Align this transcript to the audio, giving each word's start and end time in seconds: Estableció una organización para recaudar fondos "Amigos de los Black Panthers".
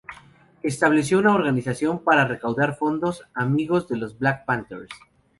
Estableció 0.63 1.19
una 1.19 1.35
organización 1.35 2.03
para 2.03 2.25
recaudar 2.27 2.75
fondos 2.75 3.21
"Amigos 3.35 3.87
de 3.87 3.97
los 3.97 4.17
Black 4.17 4.45
Panthers". 4.45 4.89